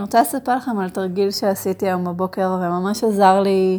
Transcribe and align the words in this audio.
רוצה 0.00 0.20
לספר 0.20 0.56
לכם 0.56 0.78
על 0.78 0.90
תרגיל 0.90 1.30
שעשיתי 1.30 1.86
היום 1.86 2.04
בבוקר, 2.04 2.58
וממש 2.60 3.04
עזר 3.04 3.40
לי 3.40 3.78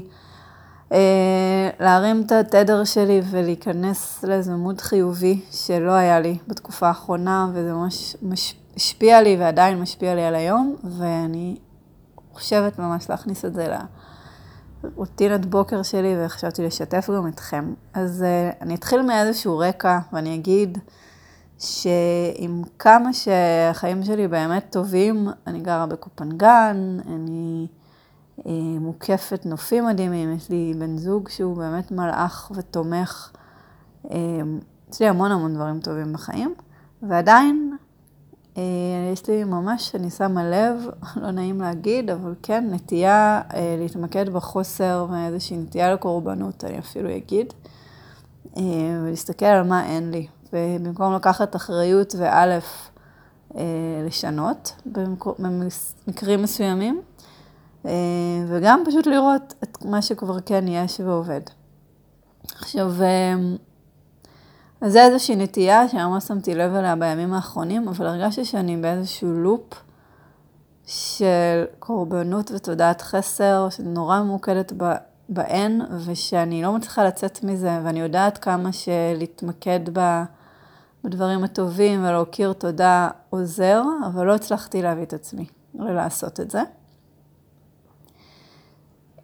אה, 0.91 1.69
להרים 1.79 2.23
את 2.25 2.31
התדר 2.31 2.83
שלי 2.83 3.21
ולהיכנס 3.31 4.23
לאיזה 4.23 4.55
מוד 4.55 4.81
חיובי 4.81 5.41
שלא 5.51 5.91
היה 5.91 6.19
לי 6.19 6.37
בתקופה 6.47 6.87
האחרונה, 6.87 7.47
וזה 7.53 7.73
ממש 7.73 8.15
מש, 8.21 8.55
השפיע 8.75 9.21
לי 9.21 9.37
ועדיין 9.39 9.81
משפיע 9.81 10.15
לי 10.15 10.23
על 10.23 10.35
היום, 10.35 10.75
ואני 10.83 11.57
חושבת 12.33 12.79
ממש 12.79 13.09
להכניס 13.09 13.45
את 13.45 13.53
זה 13.53 13.75
לרוטינת 14.83 15.45
בוקר 15.45 15.83
שלי, 15.83 16.15
וחשבתי 16.25 16.65
לשתף 16.65 17.09
גם 17.09 17.27
אתכם. 17.27 17.73
אז 17.93 18.23
אה, 18.23 18.51
אני 18.61 18.75
אתחיל 18.75 19.01
מאיזשהו 19.01 19.57
רקע, 19.57 19.99
ואני 20.13 20.35
אגיד, 20.35 20.77
שעם 21.61 22.61
כמה 22.79 23.13
שהחיים 23.13 24.03
שלי 24.03 24.27
באמת 24.27 24.65
טובים, 24.69 25.27
אני 25.47 25.59
גרה 25.59 25.85
בקופנגן, 25.85 26.97
אני 27.07 27.67
אה, 28.45 28.51
מוקפת 28.79 29.45
נופים 29.45 29.85
מדהימים, 29.85 30.35
יש 30.35 30.49
לי 30.49 30.73
בן 30.79 30.97
זוג 30.97 31.29
שהוא 31.29 31.57
באמת 31.57 31.91
מלאך 31.91 32.51
ותומך, 32.55 33.31
אה, 34.11 34.17
יש 34.91 34.99
לי 34.99 35.07
המון 35.07 35.31
המון 35.31 35.55
דברים 35.55 35.79
טובים 35.79 36.13
בחיים, 36.13 36.53
ועדיין 37.03 37.77
אה, 38.57 38.63
יש 39.13 39.27
לי 39.27 39.43
ממש, 39.43 39.95
אני 39.95 40.09
שמה 40.09 40.43
לב, 40.43 40.89
לא 41.21 41.31
נעים 41.31 41.61
להגיד, 41.61 42.09
אבל 42.09 42.35
כן, 42.43 42.69
נטייה 42.71 43.41
להתמקד 43.79 44.29
בחוסר 44.29 45.05
ואיזושהי 45.11 45.57
נטייה 45.57 45.93
לקורבנות, 45.93 46.63
אני 46.63 46.79
אפילו 46.79 47.15
אגיד, 47.15 47.53
ולהסתכל 49.03 49.45
על 49.45 49.63
מה 49.63 49.85
אין 49.85 50.11
לי. 50.11 50.27
ובמקום 50.53 51.13
לקחת 51.13 51.55
אחריות 51.55 52.15
ואלף 52.17 52.91
אה, 53.55 53.63
לשנות 54.05 54.75
במקרים 54.85 56.41
מסוימים, 56.41 57.01
אה, 57.85 57.91
וגם 58.47 58.83
פשוט 58.85 59.07
לראות 59.07 59.53
את 59.63 59.85
מה 59.85 60.01
שכבר 60.01 60.39
כן 60.39 60.67
יש 60.67 60.99
ועובד. 60.99 61.41
עכשיו, 62.55 62.91
אה, 63.01 63.33
אז 64.81 64.91
זה 64.91 65.03
איזושהי 65.03 65.35
נטייה 65.35 65.87
שממש 65.87 66.23
שמתי 66.23 66.55
לב 66.55 66.75
אליה 66.75 66.95
בימים 66.95 67.33
האחרונים, 67.33 67.87
אבל 67.87 68.07
הרגשתי 68.07 68.45
שאני 68.45 68.77
באיזשהו 68.77 69.33
לופ 69.33 69.83
של 70.85 71.63
קורבנות 71.79 72.51
ותודעת 72.55 73.01
חסר, 73.01 73.67
שנורא 73.69 74.19
ממוקדת 74.19 74.73
בהן, 75.29 75.81
ושאני 76.05 76.61
לא 76.61 76.73
מצליחה 76.73 77.03
לצאת 77.03 77.43
מזה, 77.43 77.79
ואני 77.83 77.99
יודעת 77.99 78.37
כמה 78.37 78.69
שלהתמקד 78.71 79.79
ב... 79.93 80.23
בדברים 81.03 81.43
הטובים 81.43 82.03
ולהכיר 82.03 82.53
תודה 82.53 83.09
עוזר, 83.29 83.83
אבל 84.05 84.25
לא 84.25 84.35
הצלחתי 84.35 84.81
להביא 84.81 85.03
את 85.03 85.13
עצמי 85.13 85.45
לעשות 85.73 86.39
את 86.39 86.51
זה. 86.51 86.61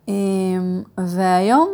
אמ, 0.08 0.84
והיום, 0.98 1.70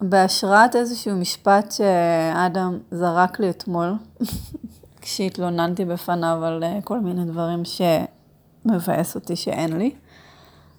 בהשראת 0.00 0.76
איזשהו 0.76 1.16
משפט 1.16 1.72
שאדם 1.72 2.78
זרק 2.90 3.40
לי 3.40 3.50
אתמול, 3.50 3.92
כשהתלוננתי 5.02 5.84
בפניו 5.84 6.44
על 6.44 6.64
אה, 6.64 6.78
כל 6.84 7.00
מיני 7.00 7.24
דברים 7.24 7.62
שמבאס 7.64 9.14
אותי 9.14 9.36
שאין 9.36 9.78
לי, 9.78 9.94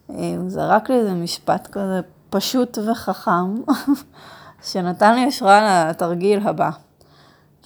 אה, 0.09 0.35
הוא 0.37 0.49
זרק 0.49 0.89
לי 0.89 0.95
איזה 0.95 1.13
משפט 1.13 1.67
כזה 1.67 2.02
פשוט 2.30 2.77
וחכם, 2.77 3.55
שנתן 4.71 5.15
לי 5.15 5.25
השראה 5.25 5.89
לתרגיל 5.89 6.47
הבא. 6.47 6.69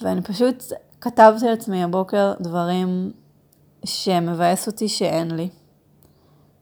ואני 0.02 0.22
פשוט 0.22 0.64
כתבתי 1.04 1.46
לעצמי 1.46 1.82
הבוקר 1.82 2.32
דברים 2.40 3.12
שמבאס 3.84 4.66
אותי 4.66 4.88
שאין 4.88 5.30
לי. 5.30 5.48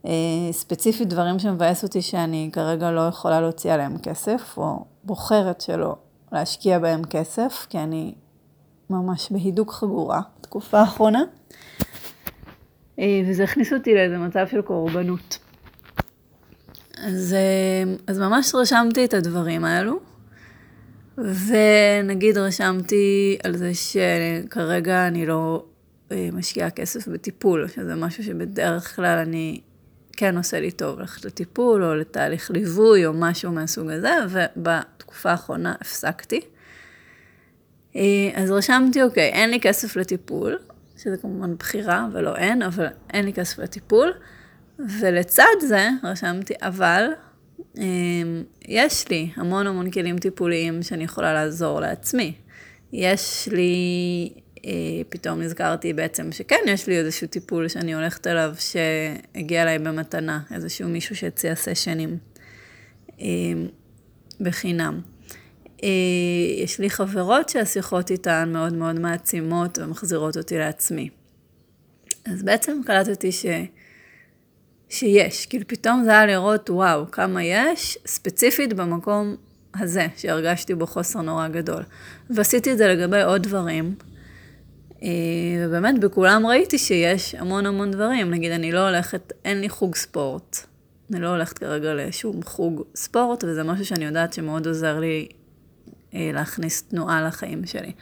אה, 0.06 0.52
ספציפית 0.52 1.08
דברים 1.08 1.38
שמבאס 1.38 1.82
אותי 1.82 2.02
שאני 2.02 2.50
כרגע 2.52 2.90
לא 2.90 3.00
יכולה 3.00 3.40
להוציא 3.40 3.72
עליהם 3.72 3.98
כסף, 3.98 4.54
או 4.56 4.84
בוחרת 5.04 5.60
שלא 5.60 5.96
להשקיע 6.32 6.78
בהם 6.78 7.04
כסף, 7.04 7.66
כי 7.70 7.78
אני 7.78 8.14
ממש 8.90 9.32
בהידוק 9.32 9.72
חגורה 9.72 10.20
תקופה 10.40 10.80
האחרונה. 10.80 11.22
אה, 12.98 13.22
וזה 13.28 13.44
הכניס 13.44 13.72
אותי 13.72 13.94
לאיזה 13.94 14.18
מצב 14.18 14.46
של 14.50 14.62
קורבנות. 14.62 15.38
אז, 16.98 17.34
אה, 17.34 17.94
אז 18.06 18.18
ממש 18.18 18.54
רשמתי 18.54 19.04
את 19.04 19.14
הדברים 19.14 19.64
האלו. 19.64 20.12
ונגיד 21.18 22.38
רשמתי 22.38 23.38
על 23.44 23.56
זה 23.56 23.72
שכרגע 23.74 25.06
אני 25.06 25.26
לא 25.26 25.64
אה, 26.12 26.28
משקיעה 26.32 26.70
כסף 26.70 27.08
בטיפול, 27.08 27.68
שזה 27.68 27.94
משהו 27.94 28.24
שבדרך 28.24 28.96
כלל 28.96 29.18
אני 29.18 29.60
כן 30.12 30.36
עושה 30.36 30.60
לי 30.60 30.70
טוב, 30.70 30.98
ללכת 30.98 31.24
לטיפול 31.24 31.84
או 31.84 31.94
לתהליך 31.94 32.50
ליווי 32.50 33.06
או 33.06 33.12
משהו 33.12 33.52
מהסוג 33.52 33.90
הזה, 33.90 34.14
ובתקופה 34.30 35.30
האחרונה 35.30 35.74
הפסקתי. 35.80 36.40
אה, 37.96 38.30
אז 38.34 38.50
רשמתי, 38.50 39.02
אוקיי, 39.02 39.28
אין 39.28 39.50
לי 39.50 39.60
כסף 39.60 39.96
לטיפול, 39.96 40.58
שזה 40.96 41.16
כמובן 41.16 41.56
בחירה 41.56 42.06
ולא 42.12 42.36
אין, 42.36 42.62
אבל 42.62 42.86
אין 43.12 43.24
לי 43.24 43.32
כסף 43.32 43.58
לטיפול, 43.58 44.12
ולצד 45.00 45.56
זה 45.60 45.88
רשמתי, 46.04 46.54
אבל 46.62 47.04
יש 48.68 49.08
לי 49.08 49.30
המון 49.36 49.66
המון 49.66 49.90
כלים 49.90 50.18
טיפוליים 50.18 50.82
שאני 50.82 51.04
יכולה 51.04 51.34
לעזור 51.34 51.80
לעצמי. 51.80 52.34
יש 52.92 53.48
לי, 53.52 54.32
אה, 54.64 54.70
פתאום 55.08 55.40
נזכרתי 55.40 55.92
בעצם 55.92 56.32
שכן, 56.32 56.60
יש 56.66 56.86
לי 56.86 56.98
איזשהו 56.98 57.26
טיפול 57.26 57.68
שאני 57.68 57.94
הולכת 57.94 58.26
אליו 58.26 58.54
שהגיע 58.58 59.62
אליי 59.62 59.78
במתנה, 59.78 60.40
איזשהו 60.54 60.88
מישהו 60.88 61.16
שהציע 61.16 61.54
סשנים 61.54 62.18
אמ, 63.18 63.66
בחינם. 64.40 65.00
אה, 65.84 65.88
יש 66.58 66.78
לי 66.78 66.90
חברות 66.90 67.48
שהשיחות 67.48 68.10
איתן 68.10 68.50
מאוד 68.52 68.72
מאוד 68.72 69.00
מעצימות 69.00 69.78
ומחזירות 69.78 70.36
אותי 70.36 70.58
לעצמי. 70.58 71.08
אז 72.26 72.42
בעצם 72.42 72.80
קלטתי 72.86 73.32
ש... 73.32 73.46
שיש. 74.92 75.46
כאילו 75.46 75.64
פתאום 75.66 76.04
זה 76.04 76.10
היה 76.10 76.26
לראות, 76.26 76.70
וואו, 76.70 77.10
כמה 77.10 77.44
יש, 77.44 77.98
ספציפית 78.06 78.72
במקום 78.72 79.36
הזה, 79.74 80.06
שהרגשתי 80.16 80.74
בו 80.74 80.86
חוסר 80.86 81.20
נורא 81.20 81.48
גדול. 81.48 81.82
ועשיתי 82.30 82.72
את 82.72 82.78
זה 82.78 82.88
לגבי 82.88 83.22
עוד 83.22 83.42
דברים, 83.42 83.94
אה, 85.02 85.08
ובאמת 85.60 86.00
בכולם 86.00 86.46
ראיתי 86.46 86.78
שיש 86.78 87.34
המון 87.34 87.66
המון 87.66 87.90
דברים. 87.90 88.30
נגיד, 88.30 88.52
אני 88.52 88.72
לא 88.72 88.88
הולכת, 88.88 89.32
אין 89.44 89.60
לי 89.60 89.68
חוג 89.68 89.94
ספורט. 89.94 90.56
אני 91.12 91.20
לא 91.20 91.28
הולכת 91.28 91.58
כרגע 91.58 91.94
לשום 91.94 92.42
חוג 92.42 92.82
ספורט, 92.94 93.44
וזה 93.44 93.62
משהו 93.62 93.84
שאני 93.84 94.04
יודעת 94.04 94.32
שמאוד 94.32 94.66
עוזר 94.66 95.00
לי 95.00 95.28
אה, 96.14 96.30
להכניס 96.34 96.82
תנועה 96.82 97.22
לחיים 97.22 97.66
שלי. 97.66 97.92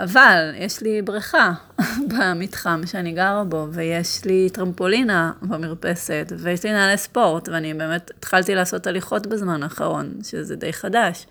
אבל 0.00 0.52
יש 0.56 0.82
לי 0.82 1.02
בריכה 1.02 1.52
במתחם 2.10 2.80
שאני 2.86 3.12
גרה 3.12 3.44
בו, 3.44 3.68
ויש 3.72 4.24
לי 4.24 4.48
טרמפולינה 4.52 5.32
במרפסת, 5.42 6.32
ויש 6.38 6.64
לי 6.64 6.72
נעלי 6.72 6.98
ספורט, 6.98 7.48
ואני 7.48 7.74
באמת 7.74 8.10
התחלתי 8.18 8.54
לעשות 8.54 8.86
הליכות 8.86 9.26
בזמן 9.26 9.62
האחרון, 9.62 10.12
שזה 10.22 10.56
די 10.56 10.72
חדש. 10.72 11.26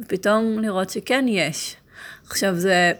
ופתאום 0.00 0.58
לראות 0.58 0.90
שכן 0.90 1.24
יש. 1.28 1.76
עכשיו 2.26 2.54
זה, 2.54 2.92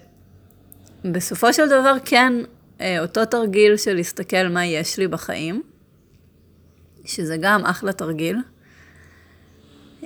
בסופו 1.04 1.52
של 1.52 1.66
דבר 1.66 1.96
כן, 2.04 2.32
אה, 2.80 3.00
אותו 3.00 3.24
תרגיל 3.24 3.76
של 3.76 3.94
להסתכל 3.94 4.48
מה 4.48 4.66
יש 4.66 4.98
לי 4.98 5.08
בחיים, 5.08 5.62
שזה 7.04 7.36
גם 7.40 7.66
אחלה 7.66 7.92
תרגיל. 7.92 8.36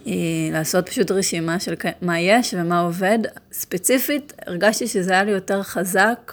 אה, 0.06 0.12
לעשות 0.53 0.88
פשוט 0.88 1.10
רשימה 1.10 1.60
של 1.60 1.75
מה 2.03 2.21
יש 2.21 2.55
ומה 2.59 2.81
עובד. 2.81 3.19
ספציפית, 3.53 4.32
הרגשתי 4.47 4.87
שזה 4.87 5.12
היה 5.12 5.25
לי 5.25 5.31
יותר 5.31 5.62
חזק 5.62 6.32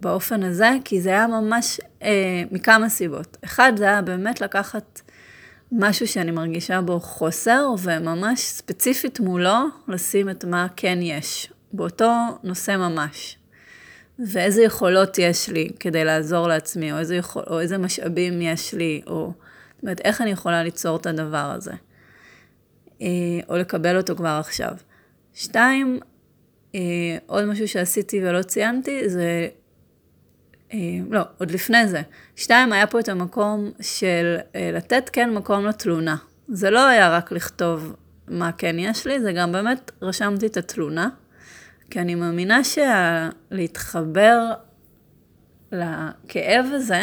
באופן 0.00 0.42
הזה, 0.42 0.70
כי 0.84 1.00
זה 1.00 1.10
היה 1.10 1.26
ממש 1.26 1.80
אה, 2.02 2.42
מכמה 2.50 2.88
סיבות. 2.88 3.36
אחד, 3.44 3.72
זה 3.76 3.84
היה 3.84 4.02
באמת 4.02 4.40
לקחת 4.40 5.00
משהו 5.72 6.08
שאני 6.08 6.30
מרגישה 6.30 6.80
בו 6.80 7.00
חוסר, 7.00 7.68
וממש 7.82 8.40
ספציפית 8.40 9.20
מולו 9.20 9.58
לשים 9.88 10.30
את 10.30 10.44
מה 10.44 10.66
כן 10.76 10.98
יש, 11.02 11.52
באותו 11.72 12.12
נושא 12.42 12.76
ממש. 12.76 13.36
ואיזה 14.18 14.62
יכולות 14.62 15.18
יש 15.18 15.48
לי 15.48 15.68
כדי 15.80 16.04
לעזור 16.04 16.48
לעצמי, 16.48 16.92
או 16.92 16.98
איזה, 16.98 17.16
יכול, 17.16 17.42
או 17.50 17.60
איזה 17.60 17.78
משאבים 17.78 18.42
יש 18.42 18.74
לי, 18.74 19.02
או 19.06 19.32
זאת 19.74 19.82
אומרת, 19.82 20.00
איך 20.00 20.20
אני 20.20 20.30
יכולה 20.30 20.62
ליצור 20.62 20.96
את 20.96 21.06
הדבר 21.06 21.52
הזה. 21.56 21.72
אה, 23.02 23.06
או 23.48 23.56
לקבל 23.56 23.96
אותו 23.96 24.16
כבר 24.16 24.38
עכשיו. 24.40 24.72
שתיים, 25.34 25.98
אה, 26.74 26.80
עוד 27.26 27.44
משהו 27.44 27.68
שעשיתי 27.68 28.20
ולא 28.22 28.42
ציינתי, 28.42 29.08
זה, 29.08 29.48
אה, 30.72 30.78
לא, 31.10 31.20
עוד 31.38 31.50
לפני 31.50 31.88
זה. 31.88 32.02
שתיים, 32.36 32.72
היה 32.72 32.86
פה 32.86 33.00
את 33.00 33.08
המקום 33.08 33.70
של 33.80 34.36
לתת 34.72 35.10
כן 35.12 35.34
מקום 35.34 35.66
לתלונה. 35.66 36.16
זה 36.48 36.70
לא 36.70 36.86
היה 36.86 37.16
רק 37.16 37.32
לכתוב 37.32 37.96
מה 38.28 38.52
כן 38.52 38.76
יש 38.78 39.06
לי, 39.06 39.20
זה 39.20 39.32
גם 39.32 39.52
באמת 39.52 39.90
רשמתי 40.02 40.46
את 40.46 40.56
התלונה, 40.56 41.08
כי 41.90 42.00
אני 42.00 42.14
מאמינה 42.14 42.60
שלהתחבר 42.64 44.52
לכאב 45.72 46.66
הזה, 46.72 47.02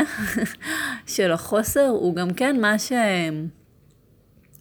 של 1.16 1.32
החוסר 1.32 1.88
הוא 1.88 2.16
גם 2.16 2.34
כן 2.34 2.62
מה 2.62 2.76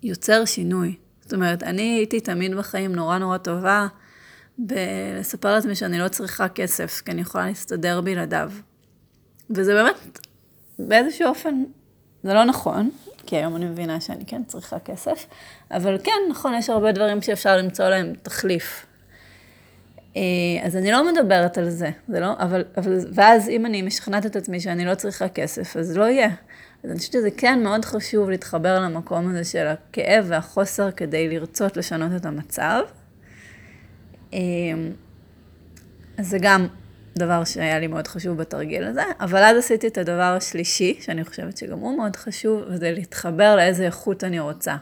שיוצר 0.02 0.44
שינוי. 0.44 0.96
זאת 1.32 1.37
אומרת, 1.37 1.62
אני 1.62 1.82
הייתי 1.82 2.20
תמיד 2.20 2.55
בחיים 2.55 2.94
נורא 2.94 3.19
נורא 3.19 3.38
טובה 3.38 3.87
בלספר 4.58 5.55
לעצמי 5.55 5.75
שאני 5.75 5.99
לא 5.99 6.08
צריכה 6.08 6.49
כסף, 6.49 7.02
כי 7.05 7.11
אני 7.11 7.20
יכולה 7.20 7.46
להסתדר 7.46 8.00
בלעדיו. 8.00 8.52
וזה 9.50 9.75
באמת, 9.75 10.19
באיזשהו 10.79 11.29
אופן, 11.29 11.64
זה 12.23 12.34
לא 12.34 12.44
נכון, 12.44 12.90
כי 13.26 13.37
היום 13.37 13.56
אני 13.56 13.64
מבינה 13.64 14.00
שאני 14.00 14.25
כן 14.26 14.44
צריכה 14.44 14.79
כסף, 14.79 15.26
אבל 15.70 15.99
כן, 16.05 16.12
נכון, 16.31 16.55
יש 16.55 16.70
הרבה 16.70 16.93
דברים 16.93 17.23
שאפשר 17.23 17.56
למצוא 17.56 17.88
להם 17.88 18.12
תחליף. 18.23 18.87
אה, 20.17 20.23
אז 20.62 20.76
אני 20.76 20.90
לא 20.93 21.12
מדברת 21.12 21.58
על 21.58 21.70
זה, 21.70 21.90
זה 22.08 22.20
לא, 22.20 22.32
אבל, 22.38 22.64
אבל, 22.76 22.99
ואז 23.12 23.49
אם 23.49 23.67
אני 23.67 23.82
משכנעת 23.82 24.26
את 24.26 24.37
עצמי 24.37 24.61
שאני 24.61 24.85
לא 24.85 24.94
צריכה 24.94 25.28
כסף, 25.28 25.76
אז 25.76 25.96
לא 25.96 26.05
יהיה. 26.05 26.31
אז 26.84 26.90
אני 26.90 26.99
חושבת 26.99 27.12
שזה 27.12 27.31
כן 27.37 27.62
מאוד 27.62 27.84
חשוב 27.84 28.31
להתחבר 28.31 28.81
למקום 28.81 29.31
הזה 29.31 29.44
של 29.44 29.67
הכאב 29.67 30.25
והחוסר 30.29 30.90
כדי 30.90 31.29
לרצות 31.29 31.76
לשנות 31.76 32.12
את 32.17 32.26
המצב. 32.26 32.82
אה, 34.34 34.38
אז 36.19 36.29
זה 36.29 36.38
גם 36.40 36.67
דבר 37.19 37.44
שהיה 37.44 37.79
לי 37.79 37.87
מאוד 37.87 38.06
חשוב 38.06 38.37
בתרגיל 38.37 38.84
הזה, 38.84 39.02
אבל 39.20 39.43
אז 39.43 39.56
עשיתי 39.56 39.87
את 39.87 39.99
הדבר 39.99 40.34
השלישי, 40.37 40.99
שאני 41.00 41.25
חושבת 41.25 41.56
שגם 41.56 41.79
הוא 41.79 41.96
מאוד 41.96 42.17
חשוב, 42.17 42.62
וזה 42.69 42.90
להתחבר 42.90 43.56
לאיזה 43.56 43.87
איכות 43.87 44.25
אני 44.25 44.40
רוצה. 44.40 44.76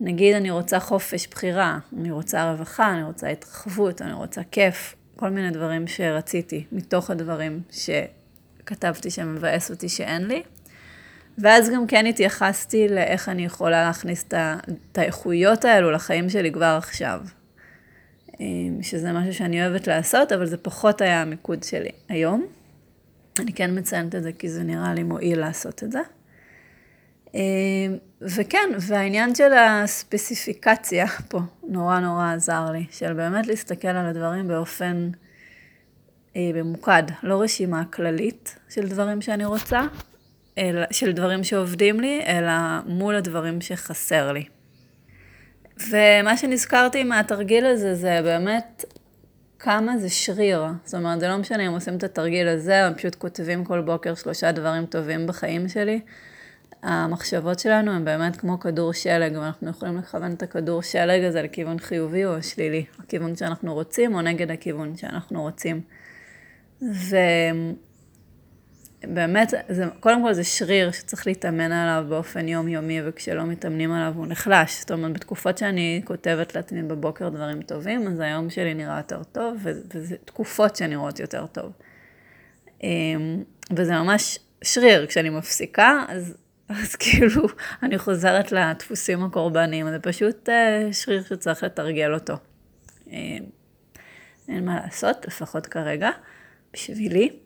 נגיד 0.00 0.34
אני 0.34 0.50
רוצה 0.50 0.80
חופש 0.80 1.26
בחירה, 1.26 1.78
אני 1.98 2.10
רוצה 2.10 2.50
רווחה, 2.50 2.92
אני 2.92 3.02
רוצה 3.02 3.28
התרחבות, 3.28 4.02
אני 4.02 4.12
רוצה 4.12 4.40
כיף, 4.50 4.94
כל 5.16 5.30
מיני 5.30 5.50
דברים 5.50 5.86
שרציתי, 5.86 6.64
מתוך 6.72 7.10
הדברים 7.10 7.60
שכתבתי 7.70 9.10
שמבאס 9.10 9.70
אותי 9.70 9.88
שאין 9.88 10.26
לי. 10.26 10.42
ואז 11.38 11.70
גם 11.70 11.86
כן 11.86 12.06
התייחסתי 12.06 12.88
לאיך 12.88 13.28
אני 13.28 13.44
יכולה 13.44 13.84
להכניס 13.86 14.24
את 14.92 14.98
האיכויות 14.98 15.64
האלו 15.64 15.90
לחיים 15.90 16.30
שלי 16.30 16.52
כבר 16.52 16.74
עכשיו. 16.78 17.20
אמ, 18.40 18.78
שזה 18.82 19.12
משהו 19.12 19.34
שאני 19.34 19.66
אוהבת 19.66 19.86
לעשות, 19.86 20.32
אבל 20.32 20.46
זה 20.46 20.56
פחות 20.56 21.00
היה 21.00 21.22
המיקוד 21.22 21.62
שלי 21.62 21.90
היום. 22.08 22.46
אני 23.38 23.52
כן 23.52 23.78
מציינת 23.78 24.14
את 24.14 24.22
זה 24.22 24.32
כי 24.32 24.48
זה 24.48 24.62
נראה 24.62 24.94
לי 24.94 25.02
מועיל 25.02 25.40
לעשות 25.40 25.84
את 25.84 25.92
זה. 25.92 26.00
אמ, 27.34 27.40
וכן, 28.20 28.68
והעניין 28.80 29.34
של 29.34 29.52
הספציפיקציה 29.52 31.06
פה 31.30 31.40
נורא 31.68 32.00
נורא 32.00 32.32
עזר 32.32 32.70
לי, 32.72 32.86
של 32.90 33.12
באמת 33.12 33.46
להסתכל 33.46 33.88
על 33.88 34.06
הדברים 34.06 34.48
באופן 34.48 35.10
אה, 36.36 36.50
ממוקד, 36.54 37.02
לא 37.22 37.42
רשימה 37.42 37.84
כללית 37.84 38.58
של 38.68 38.88
דברים 38.88 39.22
שאני 39.22 39.44
רוצה, 39.44 39.86
אלא, 40.58 40.86
של 40.90 41.12
דברים 41.12 41.44
שעובדים 41.44 42.00
לי, 42.00 42.22
אלא 42.26 42.52
מול 42.86 43.14
הדברים 43.14 43.60
שחסר 43.60 44.32
לי. 44.32 44.44
ומה 45.90 46.36
שנזכרתי 46.36 47.04
מהתרגיל 47.04 47.66
הזה, 47.66 47.94
זה 47.94 48.20
באמת 48.24 48.84
כמה 49.58 49.98
זה 49.98 50.08
שריר. 50.10 50.64
זאת 50.84 50.94
אומרת, 50.94 51.20
זה 51.20 51.28
לא 51.28 51.36
משנה 51.36 51.66
אם 51.66 51.72
עושים 51.72 51.96
את 51.96 52.04
התרגיל 52.04 52.48
הזה, 52.48 52.86
הם 52.86 52.94
פשוט 52.94 53.14
כותבים 53.14 53.64
כל 53.64 53.80
בוקר 53.80 54.14
שלושה 54.14 54.52
דברים 54.52 54.86
טובים 54.86 55.26
בחיים 55.26 55.68
שלי. 55.68 56.00
המחשבות 56.82 57.58
שלנו 57.58 57.90
הן 57.90 58.04
באמת 58.04 58.36
כמו 58.36 58.60
כדור 58.60 58.92
שלג, 58.92 59.36
ואנחנו 59.36 59.70
יכולים 59.70 59.96
לכוון 59.96 60.32
את 60.32 60.42
הכדור 60.42 60.82
שלג 60.82 61.24
הזה 61.24 61.42
לכיוון 61.42 61.78
חיובי 61.78 62.24
או 62.24 62.42
שלילי, 62.42 62.84
הכיוון 62.98 63.36
שאנחנו 63.36 63.74
רוצים 63.74 64.14
או 64.14 64.20
נגד 64.20 64.50
הכיוון 64.50 64.96
שאנחנו 64.96 65.42
רוצים. 65.42 65.80
ו... 66.82 67.16
באמת, 69.08 69.54
זה, 69.68 69.84
קודם 70.00 70.22
כל 70.22 70.32
זה 70.32 70.44
שריר 70.44 70.90
שצריך 70.90 71.26
להתאמן 71.26 71.72
עליו 71.72 72.04
באופן 72.08 72.48
יומיומי, 72.48 73.00
וכשלא 73.04 73.44
מתאמנים 73.44 73.92
עליו 73.92 74.12
הוא 74.16 74.26
נחלש. 74.26 74.80
זאת 74.80 74.90
אומרת, 74.90 75.12
בתקופות 75.12 75.58
שאני 75.58 76.02
כותבת 76.04 76.54
לעצמי 76.56 76.82
בבוקר 76.82 77.28
דברים 77.28 77.62
טובים, 77.62 78.08
אז 78.08 78.20
היום 78.20 78.50
שלי 78.50 78.74
נראה 78.74 78.96
יותר 78.96 79.22
טוב, 79.22 79.58
וזה 79.62 80.16
תקופות 80.24 80.76
שנראות 80.76 81.20
יותר 81.20 81.46
טוב. 81.46 81.72
אמ, 82.82 83.42
וזה 83.76 83.92
ממש 83.92 84.38
שריר, 84.64 85.06
כשאני 85.06 85.30
מפסיקה, 85.30 86.04
אז, 86.08 86.36
אז 86.68 86.96
כאילו 87.02 87.46
אני 87.82 87.98
חוזרת 87.98 88.52
לדפוסים 88.52 89.24
הקורבניים, 89.24 89.90
זה 89.90 89.98
פשוט 89.98 90.48
אה, 90.48 90.88
שריר 90.92 91.22
שצריך 91.24 91.64
לתרגל 91.64 92.14
אותו. 92.14 92.34
אמ, 93.10 93.44
אין 94.48 94.64
מה 94.64 94.80
לעשות, 94.84 95.26
לפחות 95.26 95.66
כרגע, 95.66 96.10
בשבילי. 96.72 97.43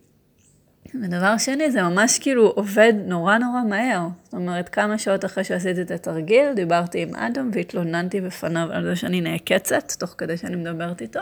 ודבר 0.94 1.38
שני, 1.38 1.70
זה 1.70 1.82
ממש 1.82 2.19
כאילו 2.19 2.46
עובד 2.46 2.93
נורא 3.06 3.38
נורא 3.38 3.62
מהר. 3.69 4.06
זאת 4.25 4.35
אומרת, 4.35 4.69
כמה 4.69 4.99
שעות 4.99 5.25
אחרי 5.25 5.44
שעשיתי 5.44 5.82
את 5.82 5.90
התרגיל, 5.90 6.55
דיברתי 6.55 7.02
עם 7.02 7.14
אדם 7.14 7.50
והתלוננתי 7.52 8.20
בפניו 8.20 8.69
על 8.73 8.85
זה 8.85 8.96
שאני 8.96 9.20
נעקצת, 9.20 9.93
תוך 9.99 10.14
כדי 10.19 10.37
שאני 10.37 10.56
מדברת 10.56 11.02
איתו. 11.02 11.20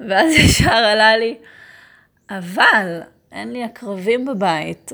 ואז 0.00 0.34
ישר 0.40 0.70
עלה 0.70 1.16
לי, 1.16 1.36
אבל 2.30 3.00
אין 3.32 3.52
לי 3.52 3.64
עקרבים 3.64 4.24
בבית, 4.24 4.92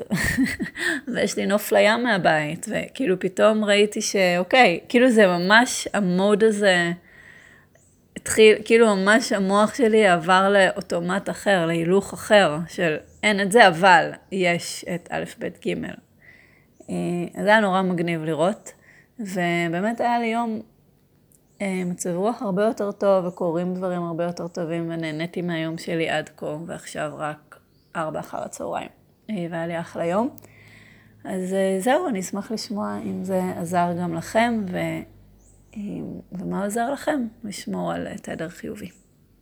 ויש 1.14 1.36
לי 1.36 1.46
נוף 1.46 1.72
לים 1.72 2.02
מהבית, 2.02 2.66
וכאילו 2.68 3.20
פתאום 3.20 3.64
ראיתי 3.64 4.00
שאוקיי, 4.00 4.80
כאילו 4.88 5.10
זה 5.10 5.26
ממש 5.26 5.88
המוד 5.94 6.44
הזה, 6.44 6.92
התחיל, 8.26 8.56
כאילו 8.64 8.96
ממש 8.96 9.32
המוח 9.32 9.74
שלי 9.74 10.06
עבר 10.06 10.48
לאוטומט 10.48 11.30
אחר, 11.30 11.66
להילוך 11.66 12.12
אחר, 12.12 12.58
של 12.68 12.96
אין 13.22 13.40
את 13.40 13.52
זה, 13.52 13.68
אבל 13.68 14.10
יש 14.32 14.84
את 14.94 15.08
א', 15.10 15.24
ב', 15.38 15.48
ג'. 15.66 15.84
אה, 16.90 16.94
אז 17.34 17.42
זה 17.42 17.48
היה 17.48 17.60
נורא 17.60 17.82
מגניב 17.82 18.24
לראות, 18.24 18.72
ובאמת 19.18 20.00
היה 20.00 20.18
לי 20.18 20.26
יום 20.26 20.60
אה, 21.62 21.82
מצב 21.86 22.10
רוח 22.10 22.42
הרבה 22.42 22.64
יותר 22.64 22.92
טוב, 22.92 23.24
וקורים 23.24 23.74
דברים 23.74 24.02
הרבה 24.02 24.24
יותר 24.24 24.48
טובים, 24.48 24.90
ונהניתי 24.90 25.42
מהיום 25.42 25.78
שלי 25.78 26.10
עד 26.10 26.30
כה, 26.36 26.56
ועכשיו 26.66 27.12
רק 27.16 27.58
ארבע 27.96 28.20
אחר 28.20 28.44
הצהריים. 28.44 28.88
אה, 29.30 29.46
והיה 29.50 29.66
לי 29.66 29.80
אחלה 29.80 30.04
יום. 30.04 30.28
אז 31.24 31.54
זהו, 31.80 32.08
אני 32.08 32.20
אשמח 32.20 32.50
לשמוע 32.50 32.98
אם 33.04 33.24
זה 33.24 33.42
עזר 33.56 33.88
גם 34.00 34.14
לכם, 34.14 34.64
ו... 34.72 34.78
ומה 36.32 36.64
עוזר 36.64 36.92
לכם 36.92 37.26
לשמור 37.44 37.92
על 37.92 38.08
תדר 38.22 38.48
חיובי. 38.48 38.90